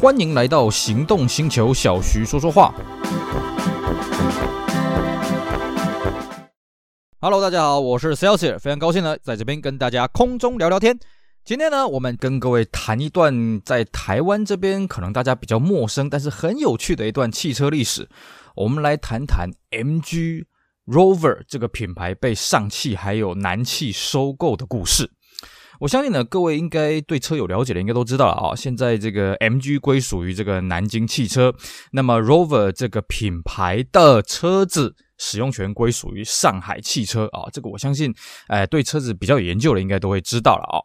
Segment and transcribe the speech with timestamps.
[0.00, 2.72] 欢迎来到行动星球，小徐说说话。
[7.20, 10.96] Hello，大家好，我是 Celsius，非常高兴呢，在这边跟大家空中聊聊天。
[11.44, 18.08] 今天呢，我们跟各位谈一段在台湾这边可能大家比较陌生，但是很有趣的一段汽车历史。
[18.54, 20.44] 我们来谈谈 MG
[20.86, 25.10] Rover 这个品牌被上汽还有南汽收购的故事。
[25.80, 28.54] 我相信呢，各位应该对车有了解的，应该都知道了啊。
[28.54, 31.54] 现在这个 MG 归属于这个南京汽车，
[31.92, 37.48] 那么 Rover 这个品牌的车子使用权归属于上海汽车啊。
[37.52, 38.12] 这个我相信，
[38.48, 40.82] 哎，对车子比较有研究的，应该都会知道了啊。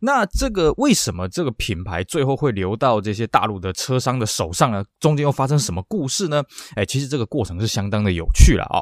[0.00, 4.84] 那这个为什么这个品牌最后会流到这些大陆的车商的手上呢？
[5.00, 6.42] 中间又发生什么故事呢？
[6.76, 8.78] 哎，其实这个过程是相当的有趣了啊。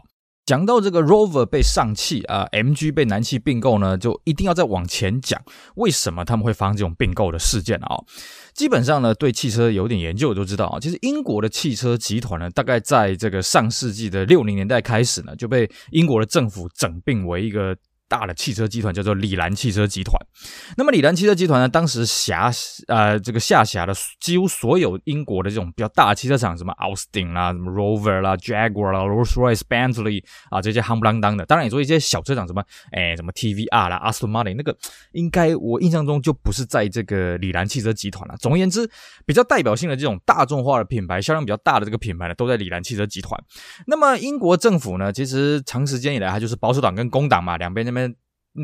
[0.47, 5.41] 讲到这个 Rover 被上汽啊，MG 被南汽并购呢，就一定要再往前讲，
[5.77, 7.97] 为什么他们会发生这种并购的事件啊？
[8.53, 17.77] 基本上呢，对汽车有点研究都知道啊，其实英国的汽车集团呢，大概在这个上世纪的六零年代开始呢，就被英国的政府整并为一个。
[18.07, 20.15] 大的汽车集团叫做里兰汽车集团。
[20.77, 22.51] 那么李兰汽车集团呢，当时辖
[22.89, 31.47] 呃这个下辖的几乎所有英国的这种比较大的汽车厂，什么奥斯汀啦、什么 Rover 啦、Jaguar 啦、Rolls-Royce、Bentley 啊这些夯不啷当的。
[31.47, 34.77] 当然也说一些小车厂，什么哎什么 TVR 啦、Aston Martin 那个，
[35.13, 38.37] 应该我印象中就不是在这个李兰汽车集团了。
[38.39, 38.91] 总而言之，
[39.25, 43.41] 比较代表性的这种大众化的品牌，销量比较大的这个品牌呢，都在李兰汽车集团。
[43.87, 47.85] 那么英国政府呢，其实长时间以来，它就是保守党跟工党嘛，两边。
[47.85, 48.15] 那边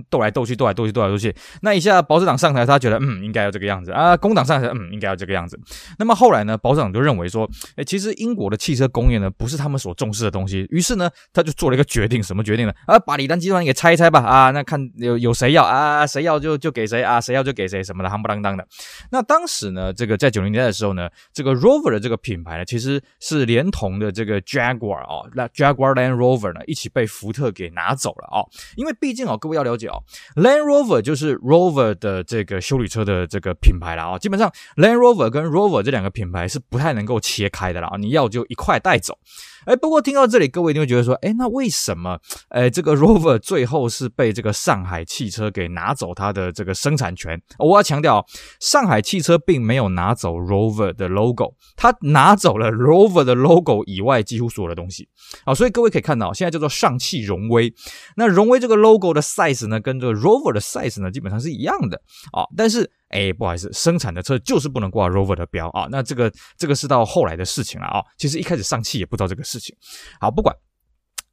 [0.08, 1.34] 斗来斗去，斗来斗去，斗来斗去。
[1.62, 5.58] 那一下保守党上台，他觉得嗯应该要这个样子啊；工党上台，嗯应该要这个样子。
[5.98, 10.66] 那么后来呢，保守党就认为说，哎，其实英国的汽车工业呢不是他们所重视的东西。
[10.70, 12.72] 于是呢，他就做了一个决定，什么决定呢？
[12.86, 18.64] 啊，把李丹集团给拆一拆吧啊，那看有有谁要啊，谁要就就给谁啊，谁要就给谁什么的，夯不啷当的。
[19.10, 28.46] 那当时呢，这个在九零年代的时候呢，这个 Rover 的这个品牌呢，其实是连同的这个 Jaguar 啊，那 Jaguar Land Rover 呢一起被福特给拿走了啊，
[28.76, 29.79] 因为毕竟啊，各位要了解。
[29.88, 39.18] Land Rover 就是 Rover 的这个修理车的这个品牌了啊，基本上 Land Rover 跟 Rover 这两个品牌是不太能够切开的了啊，你要就一块带走。
[39.66, 47.40] 哎，不过听到这里，各位一定会觉得说，哎，那为什么，哎，这个 Rover 最后是被这个上海汽车给拿走它的这个生产权？
[47.58, 48.24] 我要强调，
[48.60, 55.08] 上海汽车并没有拿走 Rover 的 logo，它拿走了 Rover 的 logo 以外几乎所有的东西。
[55.44, 57.72] 啊，所以各位可以看到，现在叫做上汽荣威。
[58.16, 62.00] 那荣威这个 logo 的 size 呢，跟这个 Rover 的 size 呢，基本上是一样的
[62.32, 62.90] 啊，但是。
[63.10, 65.86] 哎，不好意思，生产的车就是不能挂 Rover 的标啊。
[65.90, 68.02] 那这个这个是到后来的事情了啊。
[68.16, 69.76] 其实一开始上汽也不知道这个事情。
[70.20, 70.56] 好，不管。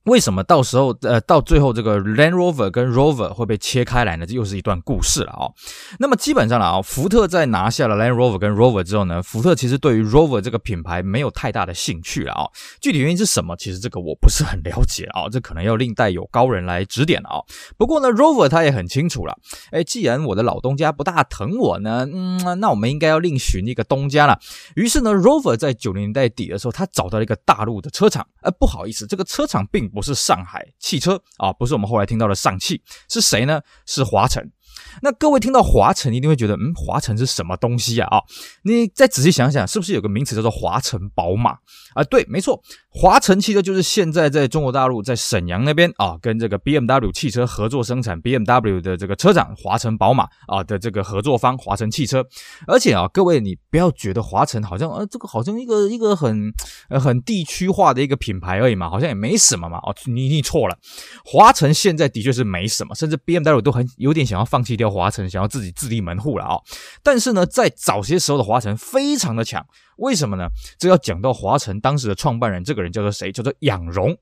[0.07, 4.25] 为什么到时候呃到最后这个 Land Rover 跟 Rover 会被切开来呢？
[4.25, 5.53] 这又是一段故事了啊、哦。
[5.99, 12.51] 那么基本上了啊，福特在拿下了 Land Rover 跟 Rover 之后呢，福特其实对于 Rover 这个品牌没有太大的兴趣了啊、哦。
[12.79, 13.55] 具体原因是什么？
[13.57, 17.45] 其实这个我不是很了解啊、哦，这可能要另带有高人来指点了啊、哦。
[17.77, 19.37] 不过呢，Rover 他也很清楚了，
[19.71, 24.39] 哎，既然我的老东家不大疼我呢，嗯，那我们应该要另寻一个东家了。
[24.75, 28.25] 于是呢，Rover 在九零年代底的时候，他找到了一个大陆的车厂。
[28.41, 33.61] 呃，不好意思，这个车厂并不是上海汽车啊，不是我们后来听到的上汽，是谁呢？
[33.85, 34.51] 是华晨。
[35.01, 38.07] 那各位听到华晨一定会觉得，嗯，华晨是什么东西啊？
[38.07, 38.21] 啊，
[38.63, 41.51] 你再仔细想想，是不是有个名词叫做华晨宝马
[41.93, 42.03] 啊？
[42.09, 52.25] 对，没错，华晨汽车就是现在在中国大陆在沈阳那边啊，跟这个 BMW 汽车合作生产 BMW 的这个车长华晨宝马啊的这个合作方华晨汽车。
[52.65, 56.51] 而且啊，各位你不要觉得华晨好像呃这个好像一个一个很
[56.89, 59.77] 呃很地区化的一个品牌而已嘛，好像也没什么嘛。
[59.79, 60.77] 哦，你你错了，
[61.23, 64.89] 华晨现在的确是没什么，甚至 BMW 都很有点想要放弃掉。
[64.89, 66.57] 华晨想要自己自立门户了啊、
[67.03, 69.65] 但是呢，在早些时候的华晨非常的强，
[69.97, 70.47] 为什么呢？
[70.79, 73.31] 这要讲到华晨当时的创办人，这个人叫做谁？
[73.31, 74.15] 叫做杨荣。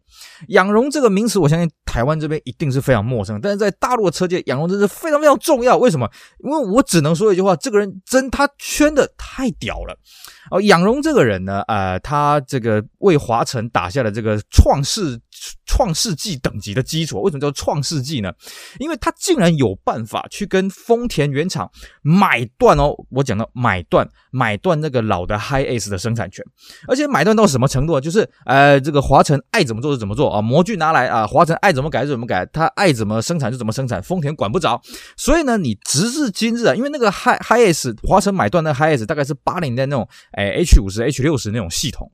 [0.49, 5.77] 杨荣这个名词，我相信台湾这边一定是非常陌生，但是在大陆的车界，杨荣真是非常非常重要。
[5.77, 6.09] 为什么？
[6.43, 9.97] 因为我只能说一句话，这个人真他圈的太屌了。
[10.51, 15.19] 哦，杨荣这个人呢，呃，他这个为华晨打下了这个创世
[15.75, 17.21] 创世纪等级的基础。
[17.21, 18.31] 为什么叫创世纪呢？
[18.79, 21.69] 因为他竟然有办法去跟丰田原厂
[22.01, 26.45] 买断哦，我讲到买断买断那个老的 HiAce 的生产权，
[26.87, 27.99] 而且买断到什么程度啊？
[27.99, 34.81] 就是呃，这个华晨爱怎么做就怎么做啊，模具拿来啊，华晨爱怎么改就怎么改，他爱怎么生产就怎么生产，丰田管不着。
[35.17, 40.07] 所以呢，你直至今日啊，因为那个 Hi HiAce 华晨买断那 HiAce 大概是八零年代那种。
[40.31, 42.11] 哎，H 五十、H 六十那种系统，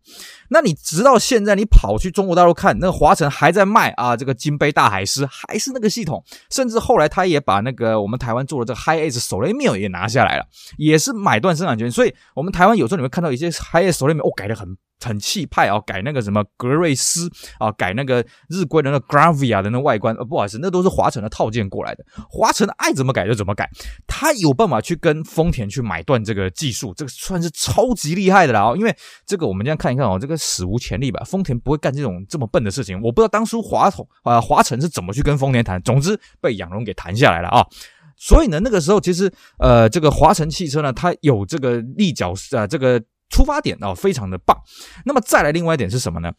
[0.50, 10.46] 那你直到现在，你跑去中国大陆看那个华晨还在卖啊，这个金杯大海狮还是那个系统，甚至后来他也把那个我们台湾做的这个 HiAce 手雷缪也拿下来了，
[10.78, 14.78] 也是买断生产权，所以我们台湾有时候你会看到一些 HiAce 手雷缪哦改的很。
[15.04, 22.06] 很气派哦，改那个什么格瑞斯啊，改那个日规的那个 Gravia 的那外观，呃，不好意思，那都是华晨的套件过来的。
[22.30, 23.70] 华晨爱怎么改就怎么改，
[24.08, 28.76] 他有办法去跟丰田去买断这个技术，这个算是超级厉害的了哦。
[28.78, 28.96] 因为
[29.26, 33.00] 这个我们这样看一看哦，这个史无前例吧，丰田不会干这种这么笨的事情。
[33.02, 37.66] 我不知道当初华统啊华晨是怎么去跟丰田谈，总之被仰荣给谈下来了啊。
[38.18, 43.02] 所以呢，那个时候其实呃，这个华晨汽车呢，它有这个立脚啊，这个。
[43.32, 44.56] 出发点啊，非常的棒。
[45.06, 46.32] 那么再来另外一点是什么呢？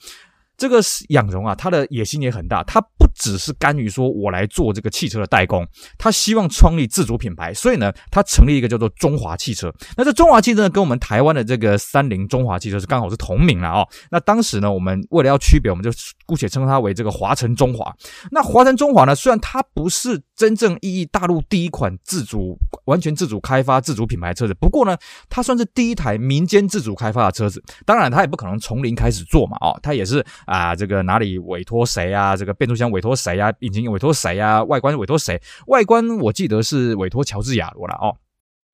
[0.56, 2.80] 这个养荣啊，他的野心也很大，他
[3.22, 5.64] 只是甘于说我来做这个汽车的代工，
[5.96, 9.72] 他希望创立自主品牌，所以呢，他成立一个叫做中华汽车。
[9.96, 13.88] 那这中华汽车呢，跟我们台湾的这个三菱中华汽车是刚好是同名了哦。
[14.10, 15.92] 那当时呢，我们为了要区别，我们就
[16.26, 17.94] 姑且称它为这个华晨中华。
[18.32, 24.96] 那华晨中华呢，虽然它不是真正意义大陆第一款自主、完全自主开发自主品牌车子，不过呢，
[25.30, 27.62] 它算是第一台民间自主开发的车子。
[27.86, 30.24] 当然，它也不可能从零开始做嘛，哦，它也是。
[30.46, 32.34] 啊，这个哪里委托谁啊？
[32.34, 33.52] 这个变速箱委托谁啊？
[33.60, 34.62] 引擎委托谁啊？
[34.64, 35.40] 外观委托谁？
[35.66, 38.16] 外观我记得是委托乔治亚罗了哦。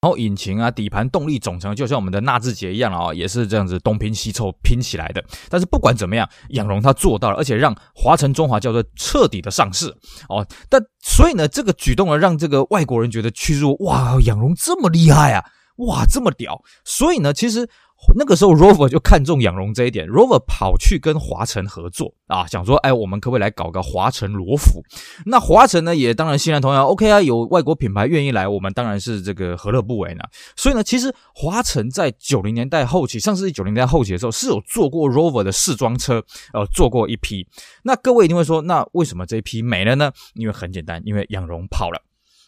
[0.00, 5.24] 然后引擎啊、底盘、动力总成，就像我们的纳智捷一样啊、也是这样子东拼西凑拼起来的。
[5.48, 9.92] 但是不管怎么样，仰融他做到了，而且让华晨中华叫做彻底的上市
[10.28, 10.46] 哦。
[10.68, 15.44] 但所以呢，这个举动呢，让这个外国人觉得屈辱，哇，仰融这么厉害啊，
[15.78, 16.62] 哇，这么屌。
[16.84, 17.68] 所以呢，其实。
[18.14, 24.82] 那个时候，Rover 就看中仰荣这一点，Rover 跑去跟华晨合作啊，想说，哎，我们可不可以来搞个华晨罗孚？
[25.26, 30.22] 那华晨呢，也当然欣然同样，OK 啊，有外国品牌愿意来，我们当然是这个何乐不为呢？
[30.56, 37.46] 所以呢，其实华晨在九零年代后期，上世纪九零年代后期的时候，是有做过 Rover 的试装车，呃，做过一批。
[37.82, 40.12] 那各位一定会说，那为什么这一批没了呢？
[40.34, 42.00] 因为很简单，因为仰荣跑了。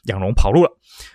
[0.05, 0.71] 养龙跑路了，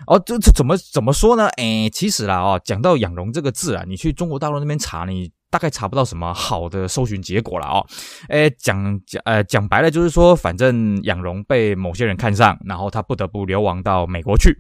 [0.08, 1.48] 哦，这这怎么怎么说呢？
[1.58, 5.32] 哎，其实啦，哦，讲到养龙这个字啊，你去中国大陆那边查你。
[5.56, 7.86] 大概查不到什么好的搜寻结果了哦，
[8.28, 14.54] 诶，讲讲呃讲白了就是说，反正仰荣被某些人看上，然后他不得不流亡到美国去。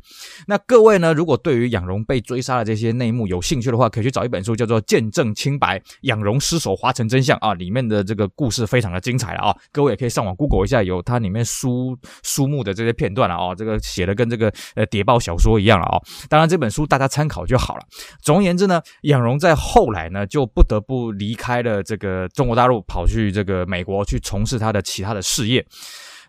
[0.48, 9.54] 那各位呢，如果对于仰荣被追杀的这些内幕有兴趣的话，可以去找一本书，叫做《见证清白：仰荣失手华城真相》啊，里面的这个故事非常的精彩了啊。
[9.74, 16.00] 各位也可以上网 Google 一下，有它里面书书目的这些片段了啊，这个写的跟这个呃谍报小说一样了啊。
[16.30, 17.82] 当然这本书大家参考就好了。
[18.22, 20.82] 总而言之呢，仰荣在后来呢就不得。
[20.88, 25.66] 不离开了这个中国大陆，跑去这个美国去从事他的其他的事业。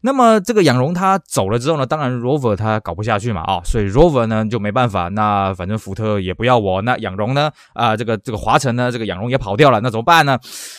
[0.03, 10.39] 那么这个仰荣他走了之后呢，当然 Rover 他搞不下去嘛，啊、哦，所以 Rover 呢就没办法，那反正福特也不要我，那仰荣呢，啊、这个这个华晨呢，这个仰荣也跑掉了，那怎么办呢？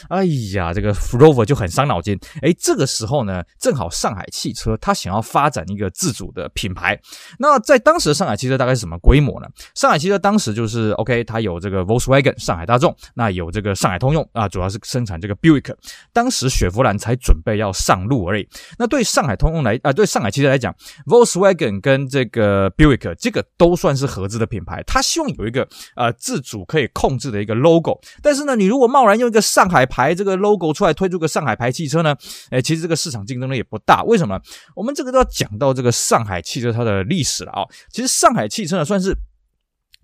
[0.09, 0.23] 哎
[0.53, 2.17] 呀，这个 Rover 就很伤脑筋。
[2.41, 6.99] 哎，这个时候呢，正好上海汽车他想要发展一个自主的品牌。
[7.39, 9.47] 那在当时上海汽车大概是什么规模呢？
[9.73, 15.73] 上海汽车当时就是 OK，它有这个 Volkswagen 上海大众，那有这个上海通用啊，主要是生产这个 Buick。
[16.13, 18.47] 当时雪佛兰才准备要上路而已。
[18.77, 19.03] 那对。
[19.17, 20.71] 上海通用来啊，对上海汽车来讲
[21.07, 24.83] ，Volkswagen 跟这个 Buick 这个都算是合资的品牌。
[24.85, 27.99] 他希望有一个呃自主可以控制的一个 logo。
[28.21, 32.15] 但是呢，你如果贸然用一个上海牌这个 logo 出来推出个上海牌汽车呢，
[32.51, 34.03] 诶，其实这个市场竞争力也不大。
[34.03, 34.39] 为什么？
[34.75, 37.65] 我们这个都要讲到这个上海汽车它的历史了啊。
[37.91, 39.17] 其实上海汽车呢，算是。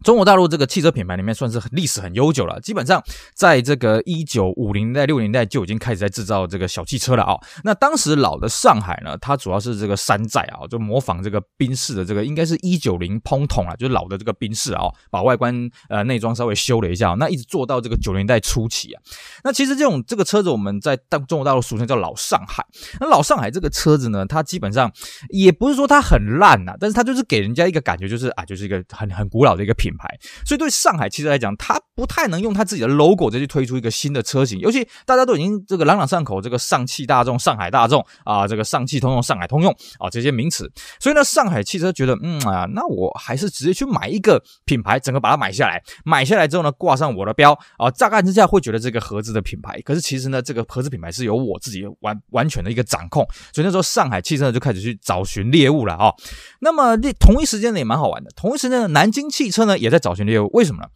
[0.04, 3.02] 中国大陆这个汽车品牌里面算是历史很悠久了，基本上
[3.34, 7.36] 在这个一九五零代、六零代就已经开始在制造这个小汽车了啊。
[7.64, 19.02] 那当时老的上海呢，它主要是这个山寨啊，就模仿这个宾士的这个，应该是一九零风统啊，就是老的这个宾士啊，把外观呃内装稍微修了一下，那一直做到这个九零年代初期啊。
[19.46, 22.66] 那其实这种这个车子我们在大中国大陆俗称叫老上海。
[23.00, 24.92] 那老上海这个车子呢，它基本上
[25.30, 30.04] 也不是说它很烂呐，但是它就是给人家一个感觉，就是啊，就是一个很很古老的一个品牌。
[30.04, 40.70] 牌，所以对上海汽车来讲，它不太能用它自己的 logo 再去推出一个新的车型，尤其大家都已经这个朗朗上口，这个上汽大众、上海大众啊，这个上汽通用、上海通用啊这些名词，
[41.00, 56.12] 所以呢，上海汽车觉得，嗯啊，那我还是直接去买一个品牌，整个把它买下来，买下来之后呢，挂上我的标啊，乍看之下会觉得这个合资的品牌，可是其实呢，这个合资品牌是由我自己完完全的一个掌控，所以那时候上海汽车呢就开始去找寻猎物了啊。
[56.60, 59.78] 那么同一时间呢也蛮好玩的，同一时间呢，南京汽车呢。
[59.84, 60.88] 也在找寻猎物，为什么呢？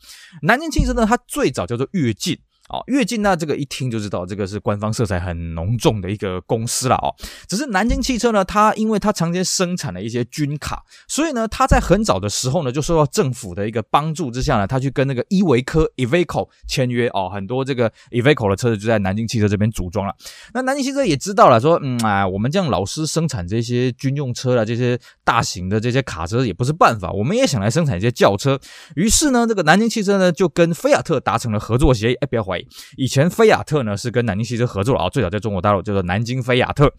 [0.43, 7.15] 南京汽车呢，它最早叫做跃进哦，跃进那这个一听就知道，这个是官方色彩很浓重的一个公司了哦。
[7.47, 20.13] 只是南京汽车呢，它因为它长期生产了一些军卡，所以呢，它在很早的时候呢，就受到政府的一个帮助之下呢，它去跟那个依维柯 Iveco 签约哦，很多这个 Iveco 的车子就在南京汽车这边组装了。
[20.53, 28.59] 那南京汽车也知道了，说嗯啊，我们这样老是生产这些军用车啊，这些大型的这些卡车也不是办法，我们也想来生产一些轿车。
[28.95, 32.15] 于是呢，这个南京汽车呢就跟菲亚特达成了合作协议。
[32.15, 32.56] 哎，不要怀疑。
[32.95, 36.91] 以前菲亚特呢是跟南京汽车合作了啊，最早在中国大陆叫做南京菲亚特。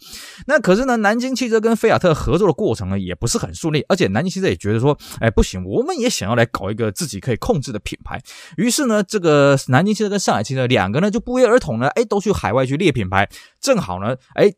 [0.47, 8.21] 那可是呢，南京汽车跟菲亚特合作的过程呢也不是很顺利，而且南京汽车也觉得说，哎，不行，我们也想要来搞一个自己可以控制的品牌。
[8.57, 13.29] 于是呢，这个南京汽车跟上海汽车两个呢就不约而同呢，哎，都去海外去列品牌，
[13.61, 14.51] 正好呢，哎，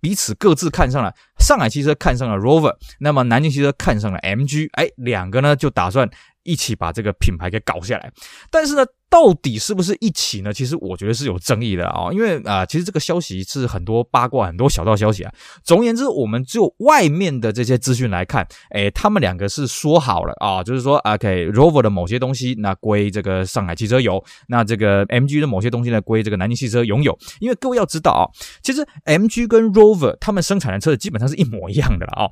[0.00, 6.08] 彼此各自看上了，上海汽车看上了 Rover，那么南京汽车看上了 MG，哎，两个呢就打算
[6.42, 8.12] 一起把这个品牌给搞下来，
[8.50, 8.84] 但是呢。
[9.10, 10.52] 到底是不是一起呢？
[10.52, 15.32] 其实我觉得是有争议的啊，因为啊、其实这个消息是很多八卦、很多小道消息啊。
[15.64, 27.18] 总而言之，我们就外面的这些资讯来看，诶，他们两个是说好了啊，就是说，OK，Rover 的某些东西那归这个上海汽车有，那这个 MG 的某些东西呢归这个南京汽车拥有。
[27.40, 28.28] 因为各位要知道啊，
[28.62, 32.30] 其实 MG 跟 Rover 他们生产的车子基本上是一模一样的了啊，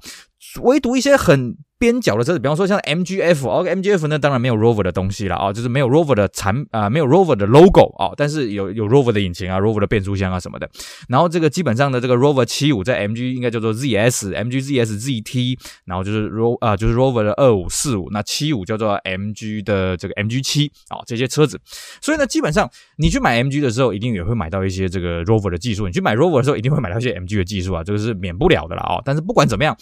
[0.62, 1.56] 唯独一些很。
[1.78, 10.68] 边角的车子，比方说像 MGF，哦，MGF 呢，当然没有 Rover 的东西了啊，就是没有 Rover 的产啊、没有 Rover 的 logo 啊，但是有有 Rover 的引擎啊，Rover 的变速箱啊什么的。
[11.08, 21.60] 然后这个基本上的这个 Rover 七五在 MG 应该叫做 ZS，MG ZS ZT，然后就是 Ro 啊，就是 Rover 的二五四五，那七五叫做 MG 的这个 MG 七啊，这些车子。
[22.00, 29.00] 所以呢，基本上你去买 MG 的时候，一定也会买到一些这个 Rover 的技术；你去买 Rover 的时候，一定会买到一些 MG 的技术啊，这个是免不了的了啊。
[29.04, 29.76] 但是不管怎么样。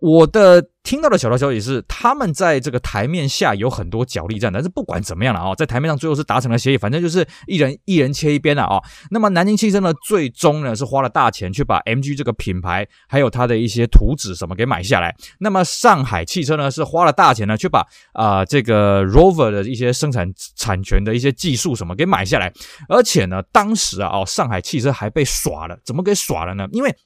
[0.00, 8.80] 我的听到的小道消息是，他们在这个台面下有很多角力战，但是不管怎么样了啊，在台面上最后是达成了协议，反正就是一人一人切一边了啊。
[9.10, 15.14] 那么南京汽车呢，最终呢是花了大钱去把 MG 这个品牌还有它的一些图纸什么给买下来。
[15.38, 22.50] 那么上海汽车呢是花了大钱呢去把啊、这个 Rover 的一些生产产权的一些技术什么给买下来，
[22.88, 26.66] 而且呢当时啊哦上海汽车还被耍了，怎么给耍了呢？
[26.72, 26.96] 因为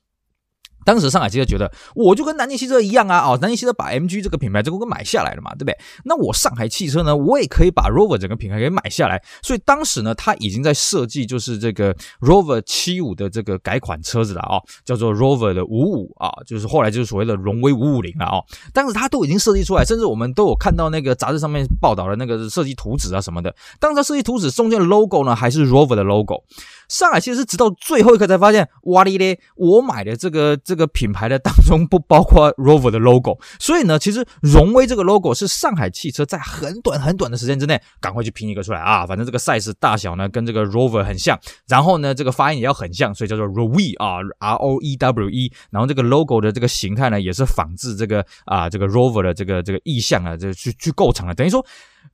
[0.84, 5.78] 当时上海汽车觉得，我就跟南京汽车一样啊，哦，南京汽车把 MG 这个品牌这个给买下来了嘛，对不对？
[6.04, 9.22] 那我上海汽车呢，我也可以把 Rover 整个品牌给买下来。
[9.42, 18.42] 所以当时呢，他已经在设计就是这个 Rover 七五的这个改款车子了啊，叫做 Rover 的五五啊，就是后来就是所谓的荣威五五零了啊。
[18.72, 23.54] 当时他都已经设计出来，甚至我们都有看到那个杂志上面报道的那个设计图纸啊什么的。
[23.80, 26.44] 当时设计图纸中间的 logo 呢，还是 Rover 的 logo。
[26.88, 41.38] 上海其实是直到最后一刻才发现，哇哩咧，我买的这个这个品牌的当中不包括 Rover 的 logo，所以呢，其实荣威这个 logo 是上海汽车在很短很短的时间之内赶快去拼一个出来啊，反正这个 size 大小呢跟这个 Rover 很像，
[41.68, 51.64] 然后呢这个发音也要很像，所以叫做 Rowe 啊，R O E W E，然后这个 logo 的这个形态呢也是仿制这个啊这个 Rover 的这个这个意象啊，这去去构成了，等于说。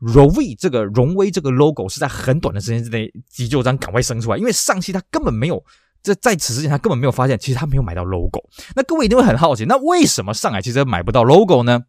[0.01, 5.63] Rovi 这个荣威这个 logo 是在很短的时间之内急救章赶快生出来，因为上汽他根本没有
[6.03, 8.43] 在在此之前他根本没有发现，其实他没有买到 logo。
[8.75, 11.83] 那各位一定会很好奇，那为什么上海汽车买不到 logo 呢？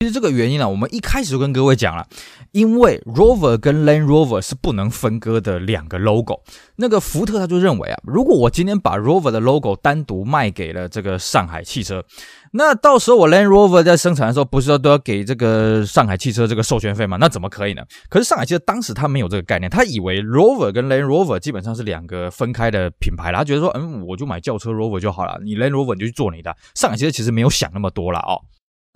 [0.00, 2.06] 其实这个原因呢，我们一开始就跟各位讲了，
[2.52, 6.42] 因为 Rover 跟 Land Rover 是不能分割的两个 logo。
[6.76, 12.04] 那个福特他就认为啊，如果我今天把 Rover 的 logo 单独卖给了这个上海汽车，
[12.52, 17.16] 那到时候我 Land Rover 在生产的时候，不是说都要给这个上海汽车这个授权费吗？
[17.18, 17.82] 那怎么可以呢？
[18.10, 26.54] 可是上海汽车当时他没有这个概念，他以为 Rover 跟 Land Rover 基本上是两个分开的品牌了，他觉得说，嗯，我就买轿车 Rover 就好了，你 Land Rover 就去做你的。
[26.74, 28.36] 上海汽车其实没有想那么多了哦。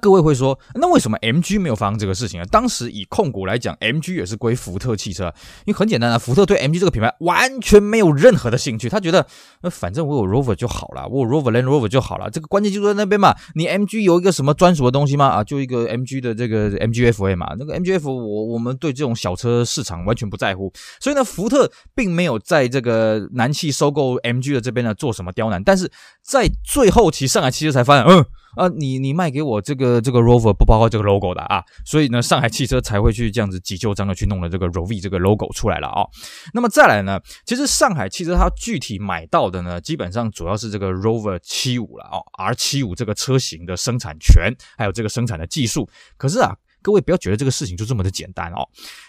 [0.00, 2.46] 各位会说，那为什么 MG 没有发生这个事情啊？
[2.52, 5.24] 当时以控股来讲，MG 也是归福特汽车，
[5.64, 9.26] 因为很简单啊，福特对 MG 这个品牌完全没有任何的兴趣，他觉得，
[9.62, 13.34] 那反正我有 Rover 就好了，我有 Rover 跟 Rover 就好了，这个关键就在那边嘛。
[13.56, 15.26] 你 MG 有一个什么专属的东西吗？
[15.26, 25.90] 啊，就一个 MG 的这个 MGFA 嘛，那个 MGF 我我们对这种小车市场完全不在乎，所以呢，福特并没有在这个南汽收购 MG 的这边呢做什么刁难，但是
[26.22, 28.24] 在最后期上海汽车才发现，嗯。
[28.56, 36.06] 啊，你你卖给我这个这个 Rover 不包括这个 logo 的啊，所以呢，上海汽车才会去这样子急就章的去弄了这个 Rover 这个 logo 出来了啊。
[36.54, 45.88] 那么再来呢，其实上海汽车它具体买到的呢，基本上主要是这个 Rover 七五了啊，R 七五这个车型的生产权，还有这个生产的技术。
[46.16, 46.54] 可是啊。
[46.80, 48.66] 各位不要觉得这个事情就这么的简单哦。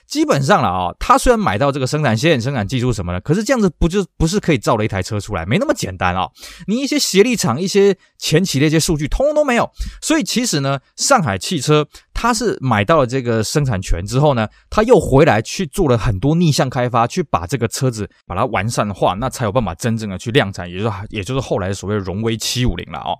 [0.09, 5.45] 基本上了啊，他虽然买到这个生产线、生产技术什么的，可是这样子不就不是可以造了一台车出来？
[5.45, 6.31] 没那么简单哦。
[6.65, 9.69] 你一些协力厂、一些前期的一些数据，通通都没有。
[10.01, 23.13] 所以其实呢，上海汽车他是买到了这个生产权之后呢，他又回来去做了很多逆向开发，去把这个车子把它完善化，那才有办法真正的去量产，也就是也就是后来所谓荣威七五零了哦。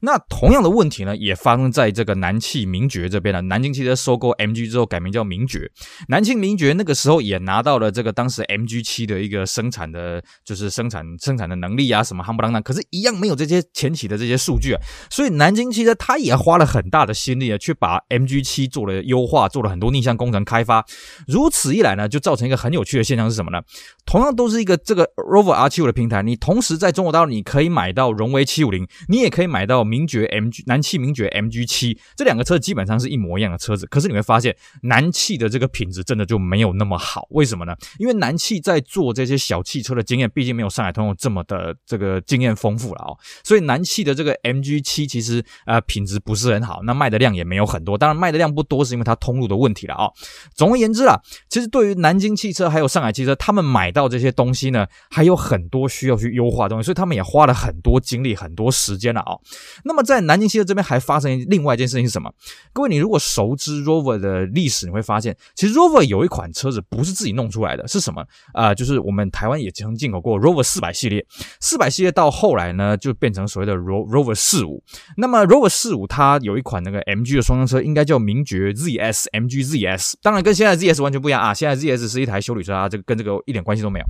[0.00, 3.42] 那同样的问题呢，也发生在这个南汽名爵这边了。
[3.42, 5.68] 南京汽车收购 MG 之后，改名叫名爵，
[6.06, 6.35] 南汽。
[6.36, 20.84] 名爵那个时候也拿到了这个当时 MG 七的一个生产的，就是生产生产的能力啊，什么夯不啷当，可是，一样没有这些前期的这些数据啊，所以南京汽车他也花了很大的心力啊，去把 MG 七做了优化，做了很多逆向工程开发。
[21.26, 23.62] 如此一来呢，就造成一个很有趣的现象是什么呢？
[24.04, 36.25] 同样都是一个这个 Rover R75 的平台，你同时在中国大陆你可以买到荣威七五零，你也可以买到名爵 MG 南汽名爵 MG 七，这两个车基本上是一模一样的车子，可是你会发现南汽的这个品质真的。
[36.26, 37.74] 就没有那么好，为什么呢？
[37.98, 43.16] 因为南汽在做这些小汽车的经验，毕竟没有上海通用这么的这个经验丰富了哦。
[43.44, 47.96] 所以南汽的这个 MG 七其实呃品质不是很好，那卖的量也没有很多。
[47.96, 50.12] 当然卖的量不多是因为它通路的问题了哦。
[50.54, 51.16] 总而言之啊，
[51.48, 59.40] 其实对于南京汽车还有上海汽车，他们买到这些东西呢，还有很多需要去优化的东西，所以他们也花了很多精力、很多时间了哦。
[59.84, 62.32] 那么在南京汽车这边还发生另外一件事情是什么？
[62.72, 66.15] 各位，你如果熟知 Rover 的历史，你会发现其实 Rover 有。
[66.16, 71.24] 有一款车子不是自己弄出来的，是什么啊、就是我们台湾也曾进口过 Rover 四百系列，
[71.60, 74.82] 四百系列到后来呢，就变成所谓的 Rover 四五。
[75.16, 81.52] 那么 Rover 四五它有一款那个 MG 的双厢车，应该叫名爵 ZS MG ZS，当然跟现在 ZS 完全不一样啊！
[81.52, 84.06] 现在 ZS 是一台修理车啊，这个跟这个一点关系都没有。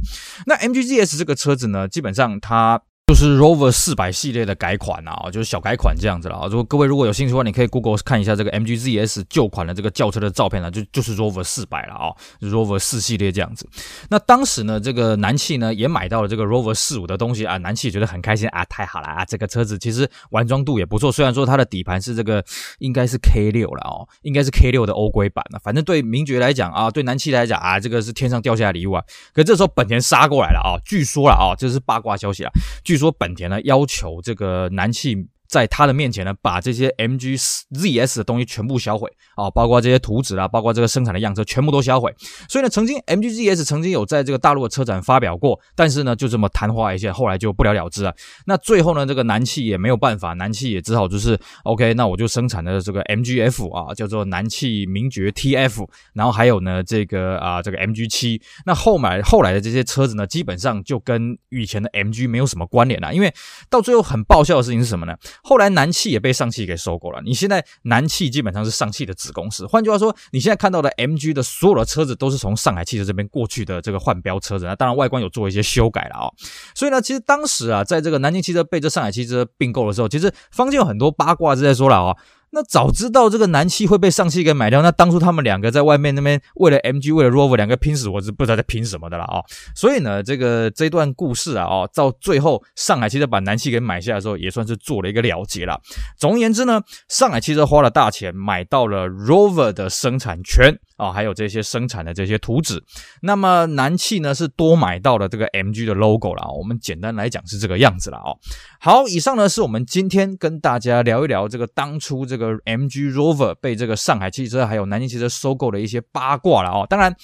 [0.47, 2.81] 那 MG ZS 这个车子呢，基本上它。
[3.07, 6.49] 就是 Rover 四百系列的改款啊，就是小改款这样子了啊。
[6.49, 12.11] 如果各位如果有兴趣的话，你可以 Google 看一下这个 MG ZS 旧款的这个轿车的照片了，就就是 Rover 四百了啊
[12.41, 13.69] ，Rover 四系列这样子。
[14.11, 22.45] 那当时呢，这个南汽呢也买到了这个 Rover 四五的东西啊，南汽觉得很开心啊，太好了啊，这个车子其实完装度也不错，虽然说它的底盘是这个
[22.81, 29.05] 应该是 K 六了哦，应该是 K 六的欧规版了，反正对名爵来讲啊，对南汽来讲啊，这个是天上掉下来的礼物啊。
[29.33, 32.51] 可这时候本田杀过来了啊，据说了啊，这是八卦消息啊，
[32.83, 32.96] 据。
[32.97, 35.29] 据说本田呢要求这个南汽。
[35.49, 37.39] 在他的面前呢，把这些 MG
[37.73, 42.15] ZS 的东西全部销毁啊，包括这些图纸啊，包括这个生产的样车，全部都销毁。
[42.49, 48.15] 所以呢，曾经 MG ZS 曾经有在这个大陆的车展发表过，但是呢，就这么昙花一现，后来就不了了之了。
[48.47, 58.41] 那最后呢，这个南汽也没有办法，南汽也只好就是 OK，那我就生产的这个 MGF 啊，叫做南汽名爵 TF，然后还有呢这个啊这个 MG 七。
[58.65, 63.33] 那后买后来的这些车子呢，基本上就跟以前的 MG 没有什么关联了，因为
[63.71, 65.17] 到最后很爆笑的事情是什么呢？
[65.47, 67.23] 后来南汽也被上汽给收购了。
[67.25, 69.65] 你现在南汽基本上是上汽的子公司。
[69.65, 74.65] 换句话说，你现在看到的 MG 的所有的车子都是从上海汽车这边过去的这个换标车子。
[74.65, 76.35] 那当然外观有做一些修改了啊、哦。
[76.75, 82.17] 所以呢，其实当时啊，在这个南京汽车被这上海汽车并购的时候，其实坊间有很多八卦是在说了啊、哦。
[82.57, 89.45] 那早知道这个南汽会被上汽给买掉，那当初他们两个在外面那边为了 MG 为了 Rover 两个拼死，我是不知道在拼什么的了啊、哦。
[89.75, 95.79] 所以呢，这个这段故事啊，哦，到最后上海汽车把南汽给买下来的时候，也算是做了一个了结了。
[96.17, 100.75] 总而言之呢，上海汽车花了大钱买到了 Rover 的生产权。
[100.97, 102.83] 啊、哦，还有这些生产的这些图纸，
[103.21, 106.43] 那么南汽呢是多买到了这个 MG 的 logo 了。
[106.59, 108.33] 我们简单来讲是这个样子了哦。
[108.81, 116.87] 好，以上呢是我们今天跟大家聊一聊这个当初这个 MG Rover 被这个上海汽车还有南京汽车收购的一些八卦了哦。
[116.89, 117.15] 当然。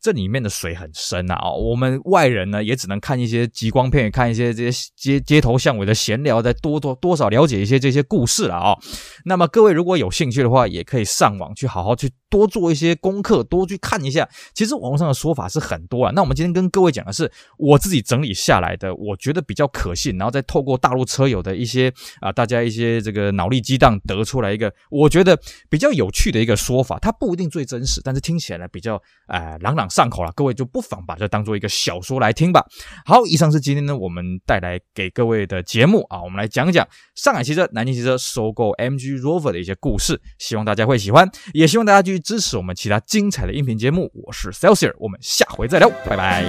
[0.00, 1.50] 这里面的水很深呐啊！
[1.50, 8.76] 我们外人呢也只能看一些极光片，看一些这些街街头巷尾的闲聊，再多多多少了解一些这些故事了啊。
[9.24, 14.28] 那么各位如果有兴趣的话，也可以上网去好好去多做一些功课，多去看一下。
[14.54, 16.12] 其实网络上的说法是很多啊。
[16.14, 26.98] 那我们今天跟各位讲的是我自己整理下来的，我觉得比较可信，然后再透过大陆车友的一些啊，大家一些这个脑力激荡得出来一个我觉得比较有趣的一个说法。
[27.00, 32.64] 它不一定最真实，但是听起来呢比较呃朗上口了，各位就不妨把这当做一个小说来听吧。
[33.04, 44.10] 好，以上是今天呢我们带来给各位的节目啊，我们来讲讲上海汽车、南京汽车收购 MG Rover 的一些故事，希望大家会喜欢，也希望大家继续支持我们其他精彩的音频节目。
[44.14, 46.44] 我是 Celsius，我们下回再聊，拜拜。